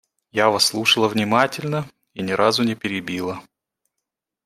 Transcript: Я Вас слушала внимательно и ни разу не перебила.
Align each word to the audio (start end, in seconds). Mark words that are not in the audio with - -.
Я 0.31 0.49
Вас 0.49 0.65
слушала 0.65 1.07
внимательно 1.07 1.87
и 2.15 2.23
ни 2.23 2.31
разу 2.31 2.63
не 2.63 2.73
перебила. 2.73 3.39